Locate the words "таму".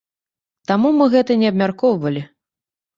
0.71-0.93